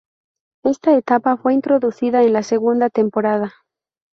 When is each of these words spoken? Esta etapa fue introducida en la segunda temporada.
Esta 0.63 0.95
etapa 0.97 1.37
fue 1.37 1.53
introducida 1.53 2.23
en 2.23 2.33
la 2.33 2.41
segunda 2.41 2.89
temporada. 2.89 3.53